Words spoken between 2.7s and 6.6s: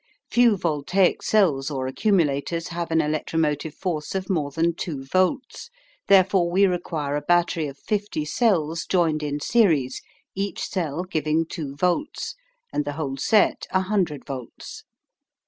an electromotive force of more than 2 volts, therefore